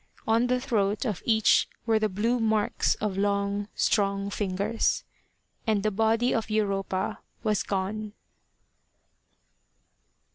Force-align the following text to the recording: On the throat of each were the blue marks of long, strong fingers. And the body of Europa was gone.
On 0.27 0.47
the 0.47 0.59
throat 0.59 1.05
of 1.05 1.21
each 1.27 1.67
were 1.85 1.99
the 1.99 2.09
blue 2.09 2.39
marks 2.39 2.95
of 2.95 3.19
long, 3.19 3.67
strong 3.75 4.31
fingers. 4.31 5.03
And 5.67 5.83
the 5.83 5.91
body 5.91 6.33
of 6.33 6.49
Europa 6.49 7.19
was 7.43 7.61
gone. 7.61 8.13